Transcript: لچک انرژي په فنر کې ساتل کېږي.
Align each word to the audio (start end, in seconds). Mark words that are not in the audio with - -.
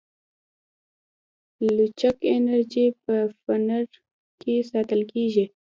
لچک 1.75 2.17
انرژي 2.33 2.85
په 3.03 3.15
فنر 3.41 3.83
کې 4.41 4.55
ساتل 4.71 5.01
کېږي. 5.11 5.45